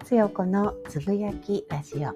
[0.00, 2.14] 松代子のつぶやきラジオ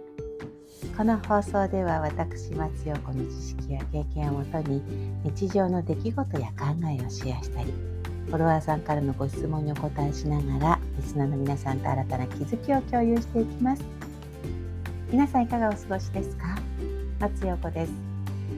[0.96, 4.80] この放送では私松代子の知識や経験をもとに
[5.24, 7.72] 日常の出来事や考えをシェアしたり
[8.26, 13.82] フォロワーさんからのご質問にお答えしながらリスナーの皆さんと新たな気づきを共有していきます。
[15.10, 16.56] 皆さんいかがお過ごしですか？
[17.18, 17.92] 松代子です。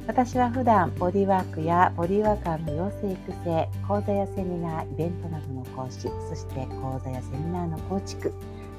[0.06, 8.30] 私は普段ボディワークやボディワーカーの養成育成講座やセミナーイベントなどの講師そして講座やセミナーの構築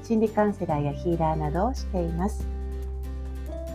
[0.06, 2.46] 心理カウンセラーやヒーラーなどをしています。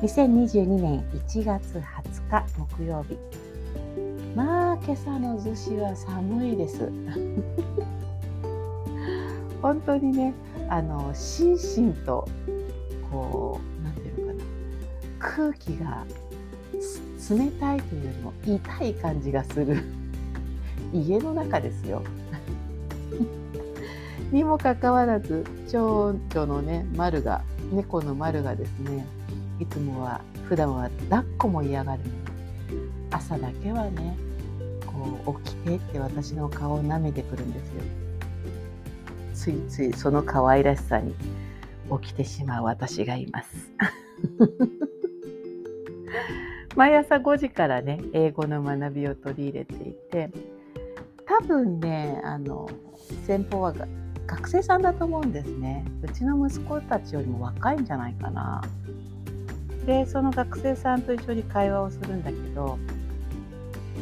[0.01, 3.17] 2022年1月20日木曜日。
[4.33, 6.89] まあ今朝の逗子は寒いです。
[9.61, 10.33] 本当にね
[10.69, 11.51] あの心
[11.87, 12.25] 身と
[13.11, 14.45] こう何て言うのかな。
[15.19, 16.05] 空気が
[17.29, 19.83] 冷たいというよりも痛い感じがする。
[20.93, 22.01] 家の中ですよ。
[24.31, 29.05] にもかかわらず長女のね丸が猫の丸がですね
[29.59, 32.11] いつもは普段は抱っこも嫌がるのに
[33.11, 34.17] 朝だけはね
[34.85, 37.83] こう起きてって私の顔を舐めてくるんですよ。
[39.33, 41.15] ついついその可愛らしさに
[42.01, 43.71] 起きてしまう私がいます。
[46.75, 50.31] 毎朝5時からね英語の学びを取り入れていて
[51.25, 52.69] 多分ねあの
[53.25, 53.73] 先方は
[54.31, 55.83] 学生さんだと思うんですね。
[56.01, 58.63] うちの息子たちよりも若いんじゃないかな。
[59.85, 62.77] でその学生さんと一緒に会話をするんだけど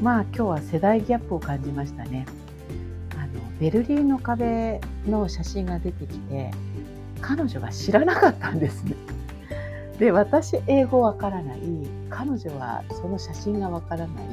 [0.04, 2.28] まあ今日は世代ギャップを感じましたね。
[3.18, 6.52] あのベルリンの壁の写真が出てきて
[7.22, 8.94] 彼女が知らなかったんですね。
[9.98, 11.60] で私英語わからない。
[12.12, 14.26] 彼女はその写真がわからない。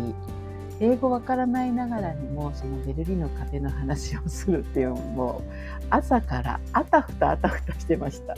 [0.80, 5.42] 英語わからないながらにもそのベルリンの壁の話をするっていうのも
[5.88, 8.36] 朝からあたふたあたふたしてました。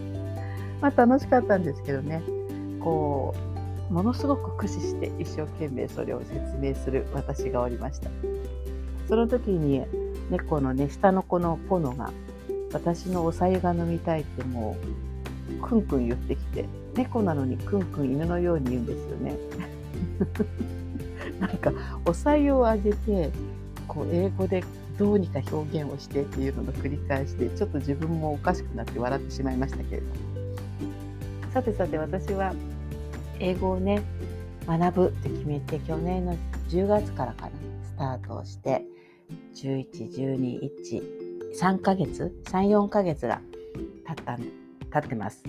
[0.80, 2.22] まあ楽しかったんですけどね。
[2.80, 3.34] こ
[3.90, 8.10] うものすごく駆使して一生懸命それを説明する私がおりました。
[9.08, 9.84] その時に
[10.30, 12.10] 猫のね下の子のポノが
[12.72, 14.76] 私のおさゆが飲みたいっても
[15.50, 19.36] うクンクン言ってきて猫なのにクンクン犬のように言うんですよね。
[21.40, 21.72] なんか
[22.04, 23.30] おさゆをあげて
[23.86, 24.64] こう英語で
[24.98, 30.12] どうにか表現をしてっていうのの繰り返しでちょっと自分もおかしくなって笑ってしまいましたけれども。
[31.52, 32.52] さてさて私は
[33.38, 34.02] 英語をね
[34.66, 36.36] 学ぶって決めて去年の
[36.68, 38.84] 10月からかなスタートをして
[39.54, 43.40] 111213ヶ月？34ヶ月が
[44.06, 44.38] 経った
[45.00, 45.42] 経ってます。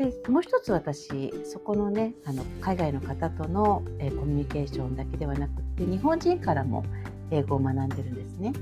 [0.00, 6.86] でもう一つ私そこのねあの海外の方との、えー、コミュニケーションだけではなくて日本人からも
[7.30, 8.54] 英語を学んでるんですね。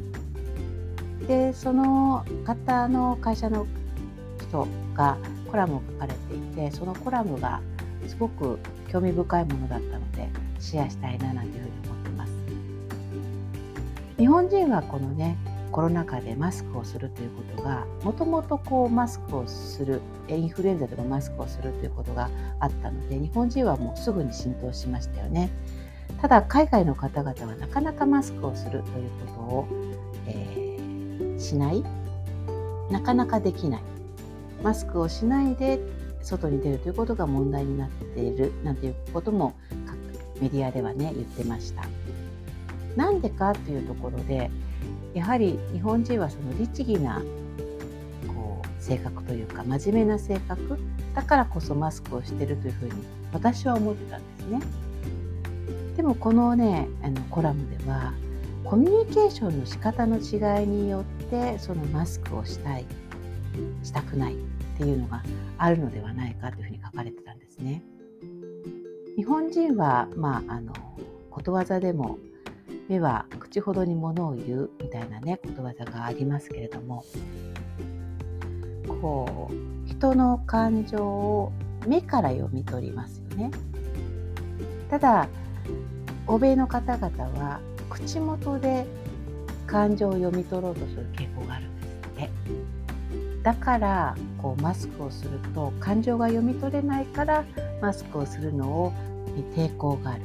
[1.29, 3.69] でその方の会社の
[4.49, 5.17] 人が
[5.49, 7.61] コラムを書かれていてそのコラムが
[8.09, 8.59] すごく
[8.91, 10.29] 興味深いものだったので
[10.59, 12.33] シェアしたいななんていうふうに思ってます。
[14.19, 15.37] 日本人はこのね
[15.71, 22.31] コロナ禍でマスクをするということがもともとこうマスクをするインフルエンザでもマスクをするということが
[22.61, 25.51] あったので日本人はもうすぐに浸透しましたよね。
[26.21, 29.69] ただ海外の方々はなかなかマスクをするということを、
[30.27, 31.85] えー、しない
[32.91, 33.83] なかなかできない
[34.63, 35.79] マスクをしないで
[36.23, 39.55] 外に出るということが問題になっているなんていうことも
[40.41, 41.85] メディアではね言ってました。
[42.97, 44.51] なんでかというところで
[45.19, 47.21] やはり日本人はその律儀な
[48.29, 50.79] こう性格というか真面目な性格
[51.13, 52.93] だからこそマスクをしてるというふうに
[53.33, 54.61] 私は思ってたんですね。
[55.97, 58.13] でもこのねあのコラムでは
[58.63, 62.85] コミュニケーションの仕方の違いによってそのマスクをしたい
[63.83, 64.37] したくないっ
[64.77, 65.25] ていうのが
[65.59, 67.83] あるのではないかというふうに書かれてたんですね。
[69.17, 70.73] 日本人は、まあ、あの
[71.29, 72.21] ことわざでも
[72.89, 77.05] 目は口ほどにものを言うみたいなねことわざがありますけれども。
[79.01, 81.53] こう人の感情を
[81.87, 83.51] 目から読み取りますよね。
[84.91, 85.29] ただ
[86.27, 88.87] 欧米の方々は口元で
[89.67, 92.31] 感情を読み取ろうとする傾向があるんですって。
[93.43, 97.45] だからこうマスクをすると感情が読み取れないから
[97.81, 98.93] マスクをするのを
[99.37, 100.23] に抵抗がある。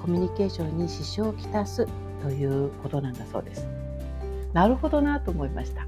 [0.00, 1.86] コミュニケーションに支障をきたす
[2.22, 3.66] ということなんだそうです。
[4.52, 5.86] なるほどなと思いました。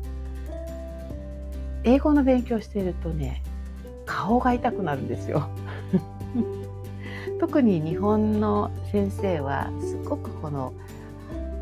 [1.85, 3.43] 英語の勉強しているとね
[4.05, 5.49] 顔が痛くなるんですよ。
[7.41, 10.73] 特に日本の先生はすごくこの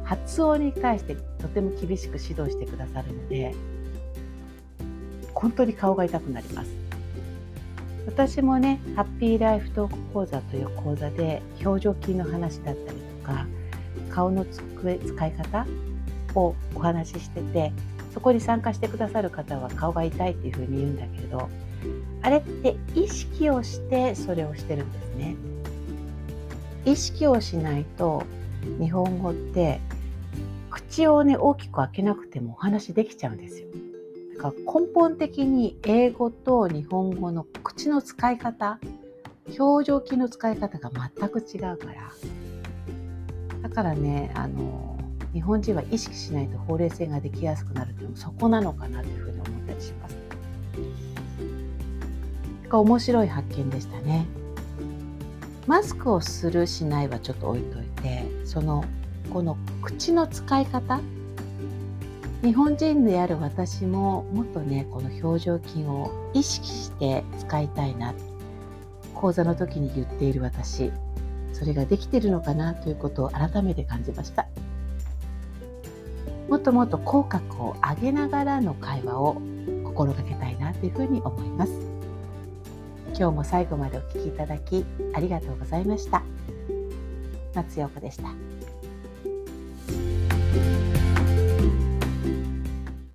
[0.02, 3.54] 発音に対してとても厳しく指導してくださるので
[5.34, 6.87] 本当に顔が痛くなります。
[8.18, 13.46] 私もねハッピーライフトーク講座という講座で表情筋の話だったりとか
[14.10, 15.64] 顔の使い方
[16.34, 17.72] をお話ししてて
[18.12, 21.48] そこに参加してくださる方は顔が痛いっていうふうに言うんだけれど
[22.22, 25.36] あれって意識をしてそれをしてるんですね。
[26.86, 28.24] 意識をしないと
[28.80, 29.78] 日本語って
[30.70, 33.68] 口をね大きく開けなくてもお話できちゃうんですよ。
[34.38, 38.78] から根本的に英語と日本語の口の使い方
[39.58, 42.12] 表情筋の使い方が全く違うから
[43.62, 44.98] だからねあの
[45.32, 50.16] 日本人は意識しないとほうれい線ができやすくなるっていうのもそこなのかなというふうに思ったりします。
[52.70, 54.26] 面白い発見でしたね。
[55.66, 58.84] マスクをするしないはちょっと置いといてその
[59.30, 61.00] この口の使い方
[62.42, 68.14] 日本人である私ももっとねこの表情筋を意識して使いたいな
[69.14, 70.92] 講座の時に言っている私。
[71.52, 74.46] それができてるのかなということを改めて感じました。
[76.48, 79.42] もっともっと口角を上げながらの会話を
[79.84, 81.72] 心がけたいなというふうに思います。
[83.08, 86.22] 今日も最後までお聴きいただきありがとうございました。
[87.54, 88.28] 松陽子でした。